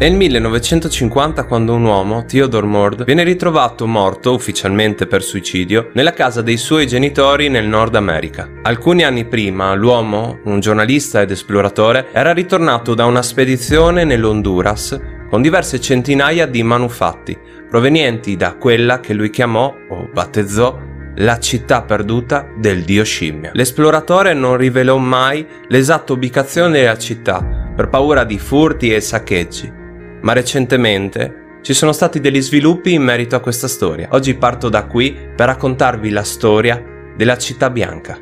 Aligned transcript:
Il 0.00 0.16
1950 0.16 1.44
quando 1.44 1.72
un 1.72 1.84
uomo, 1.84 2.24
Theodore 2.24 2.66
Mord, 2.66 3.04
viene 3.04 3.22
ritrovato 3.22 3.86
morto, 3.86 4.34
ufficialmente 4.34 5.06
per 5.06 5.22
suicidio, 5.22 5.90
nella 5.92 6.12
casa 6.12 6.42
dei 6.42 6.56
suoi 6.56 6.88
genitori 6.88 7.48
nel 7.48 7.68
Nord 7.68 7.94
America. 7.94 8.50
Alcuni 8.62 9.04
anni 9.04 9.24
prima, 9.24 9.72
l'uomo, 9.74 10.40
un 10.46 10.58
giornalista 10.58 11.20
ed 11.20 11.30
esploratore, 11.30 12.08
era 12.10 12.32
ritornato 12.32 12.94
da 12.94 13.04
una 13.04 13.22
spedizione 13.22 14.02
nell'Honduras 14.02 15.00
con 15.30 15.40
diverse 15.42 15.80
centinaia 15.80 16.46
di 16.46 16.64
manufatti, 16.64 17.38
provenienti 17.70 18.36
da 18.36 18.56
quella 18.56 18.98
che 18.98 19.14
lui 19.14 19.30
chiamò 19.30 19.72
o 19.90 20.08
battezzò 20.12 20.76
la 21.18 21.38
città 21.38 21.82
perduta 21.82 22.48
del 22.58 22.82
dio 22.82 23.04
scimmia. 23.04 23.52
L'esploratore 23.54 24.34
non 24.34 24.56
rivelò 24.56 24.96
mai 24.96 25.46
l'esatta 25.68 26.12
ubicazione 26.12 26.80
della 26.80 26.98
città 26.98 27.70
per 27.76 27.88
paura 27.88 28.24
di 28.24 28.40
furti 28.40 28.92
e 28.92 29.00
saccheggi 29.00 29.82
ma 30.24 30.32
recentemente 30.32 31.42
ci 31.62 31.72
sono 31.74 31.92
stati 31.92 32.18
degli 32.18 32.40
sviluppi 32.40 32.92
in 32.92 33.02
merito 33.02 33.36
a 33.36 33.40
questa 33.40 33.68
storia. 33.68 34.08
Oggi 34.12 34.34
parto 34.34 34.68
da 34.68 34.86
qui 34.86 35.12
per 35.12 35.46
raccontarvi 35.46 36.10
la 36.10 36.24
storia 36.24 36.82
della 37.16 37.38
città 37.38 37.70
bianca. 37.70 38.18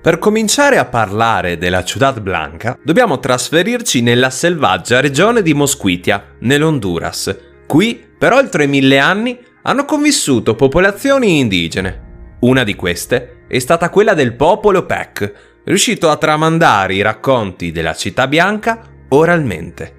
Per 0.00 0.18
cominciare 0.18 0.78
a 0.78 0.86
parlare 0.86 1.58
della 1.58 1.84
Ciudad 1.84 2.20
Blanca, 2.20 2.78
dobbiamo 2.82 3.18
trasferirci 3.18 4.00
nella 4.00 4.30
selvaggia 4.30 5.00
regione 5.00 5.42
di 5.42 5.54
Mosquitia, 5.54 6.36
nell'Honduras. 6.40 7.36
Qui, 7.66 8.06
per 8.16 8.32
oltre 8.32 8.66
mille 8.66 8.98
anni, 8.98 9.38
hanno 9.62 9.84
convissuto 9.84 10.54
popolazioni 10.54 11.40
indigene. 11.40 12.36
Una 12.40 12.62
di 12.62 12.74
queste 12.74 13.44
è 13.48 13.58
stata 13.58 13.90
quella 13.90 14.14
del 14.14 14.34
popolo 14.34 14.86
Peck, 14.86 15.57
riuscito 15.68 16.08
a 16.08 16.16
tramandare 16.16 16.94
i 16.94 17.02
racconti 17.02 17.72
della 17.72 17.94
città 17.94 18.26
bianca 18.26 18.80
oralmente. 19.10 19.96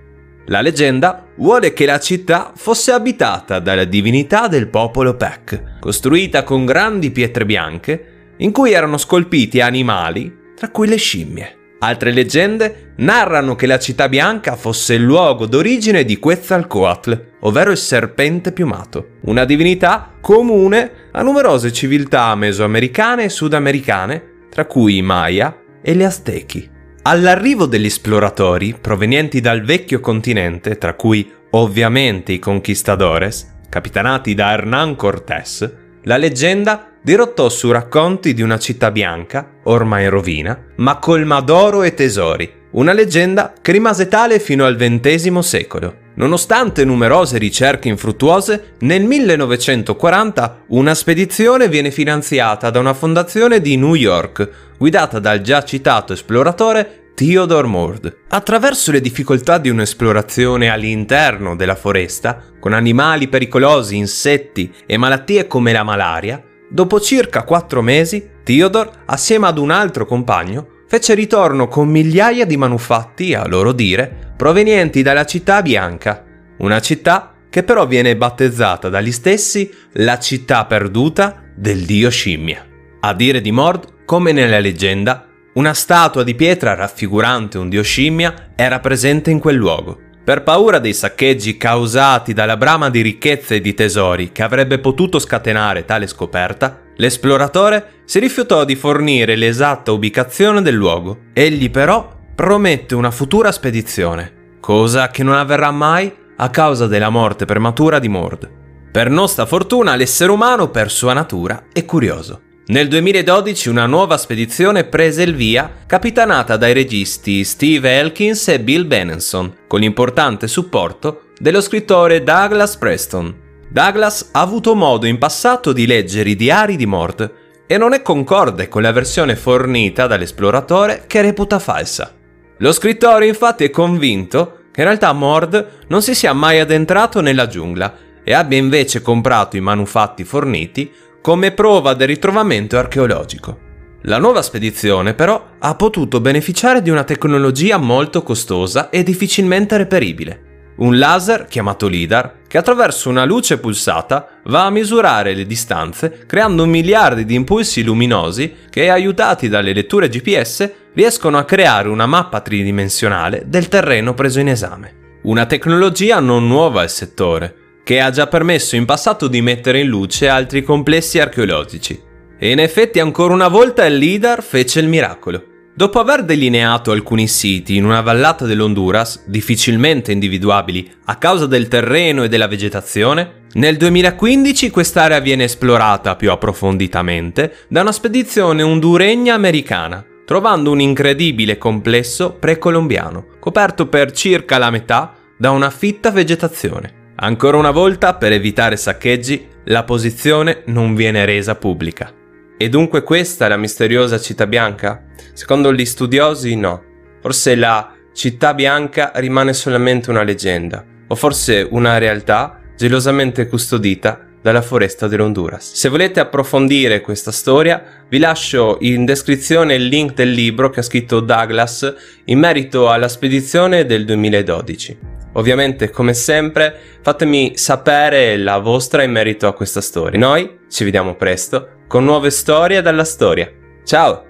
La 0.48 0.62
leggenda 0.62 1.28
vuole 1.38 1.74
che 1.74 1.86
la 1.86 2.00
città 2.00 2.54
fosse 2.56 2.92
abitata 2.92 3.60
dalla 3.60 3.86
divinità 3.86 4.48
del 4.48 4.68
popolo 4.68 5.16
Peck, 5.16 5.78
costruita 5.80 6.44
con 6.44 6.66
grandi 6.66 7.12
pietre 7.12 7.46
bianche 7.46 8.34
in 8.38 8.52
cui 8.52 8.72
erano 8.72 8.98
scolpiti 8.98 9.62
animali, 9.62 10.36
tra 10.56 10.70
cui 10.70 10.88
le 10.88 10.96
scimmie. 10.96 11.58
Altre 11.82 12.12
leggende 12.12 12.94
narrano 12.98 13.56
che 13.56 13.68
la 13.68 13.78
città 13.78 14.10
bianca 14.10 14.56
fosse 14.56 14.96
il 14.96 15.04
luogo 15.04 15.46
d'origine 15.46 16.04
di 16.04 16.18
Quetzalcoatl, 16.18 17.36
ovvero 17.42 17.70
il 17.70 17.78
serpente 17.78 18.52
piumato, 18.52 19.18
una 19.26 19.46
divinità 19.46 20.14
comune 20.20 21.10
a 21.12 21.22
numerose 21.22 21.72
civiltà 21.72 22.34
mesoamericane 22.34 23.26
e 23.26 23.30
sudamericane 23.30 24.30
tra 24.50 24.66
cui 24.66 24.98
i 24.98 25.02
Maya 25.02 25.56
e 25.82 25.96
gli 25.96 26.04
Aztechi. 26.04 26.70
All'arrivo 27.04 27.66
degli 27.66 27.86
esploratori 27.86 28.76
provenienti 28.80 29.42
dal 29.42 29.64
vecchio 29.64 30.00
continente, 30.00 30.78
tra 30.78 30.94
cui 30.94 31.32
ovviamente 31.52 32.34
i 32.34 32.40
conquistadores, 32.40 33.56
capitanati 33.70 34.34
da 34.34 34.52
Hernán 34.52 34.96
Cortés, 34.96 35.72
la 36.04 36.18
leggenda 36.18 36.92
dirottò 37.02 37.50
su 37.50 37.72
racconti 37.72 38.34
di 38.34 38.42
una 38.42 38.60
città 38.60 38.92
bianca, 38.92 39.50
ormai 39.64 40.04
in 40.04 40.10
rovina, 40.10 40.66
ma 40.78 40.98
colma 40.98 41.40
d'oro 41.40 41.84
e 41.84 41.94
tesori, 41.94 42.52
una 42.72 42.94
leggenda 42.94 43.54
che 43.62 43.72
rimase 43.72 44.08
tale 44.08 44.40
fino 44.40 44.66
al 44.66 44.76
XX 44.76 45.40
secolo. 45.40 46.08
Nonostante 46.16 46.84
numerose 46.84 47.38
ricerche 47.38 47.88
infruttuose, 47.88 48.74
nel 48.80 49.04
1940 49.04 50.64
una 50.70 50.94
spedizione 50.94 51.70
viene 51.70 51.92
finanziata 51.92 52.70
da 52.70 52.80
una 52.80 52.94
fondazione 52.94 53.62
di 53.62 53.78
New 53.78 53.96
York, 53.96 54.50
guidata 54.78 55.20
dal 55.20 55.42
già 55.42 55.64
citato 55.64 56.14
esploratore 56.14 57.12
Theodore 57.16 57.68
Mord. 57.68 58.18
Attraverso 58.30 58.92
le 58.92 59.02
difficoltà 59.02 59.58
di 59.58 59.70
un'esplorazione 59.70 60.70
all'interno 60.70 61.56
della 61.56 61.76
foresta, 61.76 62.42
con 62.60 62.74
animali 62.74 63.28
pericolosi, 63.28 63.98
insetti 63.98 64.74
e 64.86 64.96
malattie 64.96 65.46
come 65.46 65.74
la 65.74 65.84
malaria, 65.84 66.42
dopo 66.70 67.00
circa 67.02 67.44
quattro 67.44 67.82
mesi, 67.82 68.26
Theodore, 68.44 68.92
assieme 69.06 69.48
ad 69.48 69.58
un 69.58 69.70
altro 69.72 70.06
compagno, 70.06 70.79
fece 70.90 71.14
ritorno 71.14 71.68
con 71.68 71.88
migliaia 71.88 72.48
di 72.48 72.58
manufatti, 72.58 73.36
a 73.36 73.46
loro 73.46 73.74
dire, 73.74 74.34
provenienti 74.36 75.04
dalla 75.04 75.24
città 75.24 75.62
bianca, 75.62 76.26
una 76.58 76.82
città 76.82 77.36
che 77.48 77.62
però 77.62 77.86
viene 77.86 78.18
battezzata 78.18 78.90
dagli 78.90 79.12
stessi 79.12 79.72
la 79.94 80.18
città 80.18 80.66
perduta 80.66 81.44
del 81.56 81.86
dio 81.86 82.10
scimmia. 82.10 82.66
A 83.02 83.14
dire 83.14 83.40
di 83.40 83.52
Mord, 83.52 84.04
come 84.04 84.32
nella 84.32 84.58
leggenda, 84.58 85.28
una 85.54 85.76
statua 85.76 86.24
di 86.24 86.34
pietra 86.34 86.74
raffigurante 86.74 87.60
un 87.60 87.70
dio 87.70 87.84
scimmia 87.84 88.54
era 88.56 88.80
presente 88.80 89.30
in 89.30 89.38
quel 89.38 89.58
luogo. 89.58 90.00
Per 90.24 90.42
paura 90.42 90.80
dei 90.80 90.96
saccheggi 90.96 91.56
causati 91.56 92.34
dalla 92.34 92.58
brama 92.58 92.90
di 92.90 93.02
ricchezze 93.02 93.56
e 93.56 93.62
di 93.62 93.76
tesori 93.76 94.32
che 94.32 94.42
avrebbe 94.42 94.80
potuto 94.80 95.20
scatenare 95.20 95.86
tale 95.86 96.08
scoperta, 96.08 96.82
l'esploratore 97.00 98.04
si 98.06 98.20
rifiutò 98.20 98.64
di 98.64 98.76
fornire 98.76 99.36
l'esatta 99.36 99.92
ubicazione 99.92 100.62
del 100.62 100.76
luogo. 100.76 101.26
Egli 101.34 101.70
però 101.70 102.18
promette 102.36 102.96
una 102.96 103.12
futura 103.12 103.52
spedizione, 103.52 104.58
cosa 104.60 105.10
che 105.10 105.24
non 105.24 105.36
avverrà 105.36 105.72
mai 105.72 106.14
a 106.38 106.50
causa 106.50 106.88
della 106.88 107.10
morte 107.10 107.46
prematura 107.46 108.00
di 108.00 108.08
Mord. 108.08 108.50
Per 108.92 109.10
nostra 109.10 109.46
fortuna 109.46 109.96
l'essere 109.96 110.32
umano 110.32 110.70
per 110.70 110.90
sua 110.90 111.14
natura 111.14 111.66
è 111.72 111.86
curioso. 111.86 112.42
Nel 112.68 112.88
2012 112.88 113.70
una 113.70 113.88
nuova 113.88 114.18
spedizione 114.18 114.84
prese 114.84 115.24
il 115.24 115.36
via, 115.36 115.72
capitanata 115.86 116.56
dai 116.56 116.74
registi 116.74 117.44
Steve 117.44 117.98
Elkins 117.98 118.48
e 118.48 118.60
Bill 118.60 118.86
Benenson, 118.86 119.54
con 119.68 119.80
l'importante 119.80 120.48
supporto 120.48 121.24
dello 121.40 121.62
scrittore 121.62 122.24
Douglas 122.24 122.78
Preston. 122.78 123.49
Douglas 123.72 124.30
ha 124.32 124.42
avuto 124.42 124.74
modo 124.74 125.06
in 125.06 125.20
passato 125.20 125.74
di 125.74 125.86
leggere 125.86 126.32
i 126.32 126.36
diari 126.36 126.76
di 126.76 126.88
Mord 126.88 127.32
e 127.68 127.78
non 127.78 127.94
è 127.94 128.02
concorde 128.02 128.68
con 128.68 128.82
la 128.82 128.92
versione 128.92 129.36
fornita 129.36 130.08
dall'esploratore 130.08 131.04
che 131.06 131.22
reputa 131.22 131.60
falsa. 131.60 132.16
Lo 132.58 132.72
scrittore 132.72 133.28
infatti 133.28 133.64
è 133.64 133.70
convinto 133.70 134.64
che 134.72 134.82
in 134.82 134.88
realtà 134.88 135.14
Mord 135.14 135.84
non 135.88 136.02
si 136.02 136.16
sia 136.16 136.34
mai 136.34 136.60
addentrato 136.60 137.22
nella 137.22 137.46
giungla 137.46 137.96
e 138.24 138.34
abbia 138.34 138.58
invece 138.58 139.04
comprato 139.04 139.56
i 139.56 139.62
manufatti 139.62 140.24
forniti 140.24 140.92
come 141.22 141.52
prova 141.52 141.94
del 141.94 142.08
ritrovamento 142.08 142.76
archeologico. 142.76 143.68
La 144.04 144.18
nuova 144.18 144.42
spedizione 144.42 145.14
però 145.14 145.46
ha 145.60 145.76
potuto 145.76 146.20
beneficiare 146.20 146.82
di 146.82 146.90
una 146.90 147.04
tecnologia 147.04 147.78
molto 147.78 148.24
costosa 148.24 148.90
e 148.90 149.04
difficilmente 149.04 149.78
reperibile. 149.78 150.49
Un 150.80 150.98
laser 150.98 151.46
chiamato 151.46 151.88
LIDAR 151.88 152.38
che 152.48 152.58
attraverso 152.58 153.10
una 153.10 153.26
luce 153.26 153.60
pulsata 153.60 154.40
va 154.46 154.66
a 154.66 154.70
misurare 154.70 155.34
le 155.34 155.46
distanze 155.46 156.24
creando 156.26 156.66
miliardi 156.66 157.26
di 157.26 157.36
impulsi 157.36 157.84
luminosi 157.84 158.56
che 158.70 158.90
aiutati 158.90 159.50
dalle 159.50 159.74
letture 159.74 160.08
GPS 160.08 160.72
riescono 160.94 161.38
a 161.38 161.44
creare 161.44 161.90
una 161.90 162.06
mappa 162.06 162.40
tridimensionale 162.40 163.44
del 163.48 163.68
terreno 163.68 164.14
preso 164.14 164.40
in 164.40 164.48
esame. 164.48 165.18
Una 165.24 165.46
tecnologia 165.46 166.22
non 166.22 166.48
nuova 166.48 166.82
al 166.82 166.90
settore, 166.90 167.82
che 167.84 168.00
ha 168.00 168.10
già 168.10 168.28
permesso 168.28 168.78
in 168.78 168.86
passato 168.86 169.28
di 169.28 169.42
mettere 169.42 169.82
in 169.82 169.88
luce 169.88 170.30
altri 170.30 170.64
complessi 170.64 171.20
archeologici. 171.20 172.02
E 172.40 172.52
in 172.52 172.60
effetti 172.60 173.02
ancora 173.02 173.34
una 173.34 173.50
volta 173.50 173.86
il 173.86 173.98
LIDAR 173.98 174.42
fece 174.42 174.80
il 174.80 174.88
miracolo. 174.88 175.44
Dopo 175.80 176.00
aver 176.00 176.26
delineato 176.26 176.92
alcuni 176.92 177.26
siti 177.30 177.78
in 177.78 177.86
una 177.86 178.02
vallata 178.02 178.44
dell'Honduras, 178.44 179.24
difficilmente 179.28 180.12
individuabili 180.12 180.92
a 181.06 181.16
causa 181.16 181.46
del 181.46 181.70
terreno 181.70 182.24
e 182.24 182.28
della 182.28 182.50
vegetazione, 182.50 183.44
nel 183.54 183.78
2015 183.78 184.72
quest'area 184.72 185.22
viene 185.22 185.46
esplorata 185.46 186.18
più 186.18 186.32
approfonditamente 186.32 187.60
da 187.70 187.80
una 187.80 187.94
spedizione 187.94 188.62
honduregna 188.62 189.36
americana, 189.36 190.06
trovando 190.26 190.70
un 190.70 190.82
incredibile 190.82 191.58
complesso 191.58 192.34
precolombiano, 192.34 193.28
coperto 193.40 193.88
per 193.88 194.12
circa 194.12 194.58
la 194.58 194.72
metà 194.72 195.16
da 195.38 195.52
una 195.52 195.70
fitta 195.70 196.12
vegetazione. 196.12 197.14
Ancora 197.16 197.56
una 197.56 197.72
volta, 197.72 198.16
per 198.16 198.34
evitare 198.34 198.76
saccheggi, 198.76 199.48
la 199.64 199.86
posizione 199.86 200.64
non 200.66 200.94
viene 200.94 201.24
resa 201.24 201.56
pubblica. 201.56 202.19
E 202.62 202.68
dunque 202.68 203.04
questa 203.04 203.46
è 203.46 203.48
la 203.48 203.56
misteriosa 203.56 204.20
città 204.20 204.46
bianca? 204.46 205.06
Secondo 205.32 205.74
gli 205.74 205.86
studiosi 205.86 206.58
no. 206.58 206.84
Forse 207.22 207.56
la 207.56 207.94
città 208.12 208.54
bianca 208.54 209.14
rimane 209.16 209.54
solamente 209.54 210.10
una 210.10 210.24
leggenda, 210.24 210.84
o 211.08 211.16
forse 211.16 211.66
una 211.72 211.98
realtà 211.98 212.60
gelosamente 212.76 213.48
custodita 213.48 214.26
dalla 214.42 214.62
foresta 214.62 215.08
dell'Honduras. 215.08 215.72
Se 215.72 215.88
volete 215.88 216.20
approfondire 216.20 217.00
questa 217.00 217.32
storia, 217.32 217.82
vi 218.10 218.20
lascio 218.20 218.76
in 218.82 219.06
descrizione 219.06 219.76
il 219.76 219.86
link 219.86 220.14
del 220.14 220.32
libro 220.32 220.70
che 220.70 220.82
ha 220.82 220.84
scritto 220.84 221.22
Douglas 221.22 221.96
in 222.26 222.40
merito 222.40 222.90
alla 222.90 223.08
spedizione 223.08 223.86
del 223.86 224.04
2012. 224.04 225.19
Ovviamente, 225.34 225.90
come 225.90 226.14
sempre, 226.14 226.76
fatemi 227.02 227.58
sapere 227.58 228.38
la 228.38 228.58
vostra 228.60 229.04
in 229.04 229.12
merito 229.12 229.48
a 229.48 229.54
questa 229.54 229.82
storia. 229.82 230.20
Noi 230.20 230.60
ci 230.70 230.84
vediamo 230.84 231.16
presto 231.16 231.78
con 231.88 232.04
nuove 232.04 232.30
storie 232.30 232.82
dalla 232.82 233.04
storia. 233.04 233.52
Ciao! 233.84 234.24